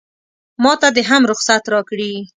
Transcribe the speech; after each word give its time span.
ماته 0.63 0.87
دې 0.95 1.03
هم 1.09 1.21
رخصت 1.31 1.63
راکړي. 1.73 2.13